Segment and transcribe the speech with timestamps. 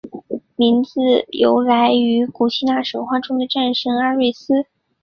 [0.55, 0.99] 名字
[1.29, 4.65] 由来于古希腊神话中的战神阿瑞斯。